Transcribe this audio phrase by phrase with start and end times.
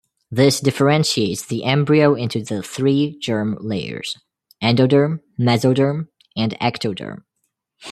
[0.31, 4.15] This differentiates the embryo into the three germ layers-
[4.59, 7.17] endoderm, mesoderm, and ectoderm.